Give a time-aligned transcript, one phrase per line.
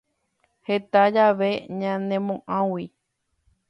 [0.67, 1.49] Heta jave
[1.79, 2.85] ñanemoʼag̃ui.